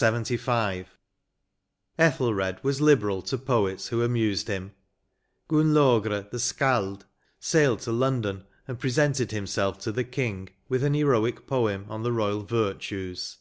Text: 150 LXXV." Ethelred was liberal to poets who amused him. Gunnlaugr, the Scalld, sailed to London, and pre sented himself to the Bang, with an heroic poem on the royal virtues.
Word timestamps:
150 0.00 0.38
LXXV." 0.42 0.86
Ethelred 1.98 2.58
was 2.64 2.80
liberal 2.80 3.20
to 3.20 3.36
poets 3.36 3.88
who 3.88 4.02
amused 4.02 4.48
him. 4.48 4.72
Gunnlaugr, 5.50 6.30
the 6.30 6.38
Scalld, 6.38 7.02
sailed 7.38 7.80
to 7.80 7.92
London, 7.92 8.46
and 8.66 8.80
pre 8.80 8.88
sented 8.88 9.32
himself 9.32 9.78
to 9.80 9.92
the 9.92 10.02
Bang, 10.04 10.48
with 10.70 10.82
an 10.82 10.94
heroic 10.94 11.46
poem 11.46 11.84
on 11.90 12.02
the 12.02 12.10
royal 12.12 12.42
virtues. 12.42 13.36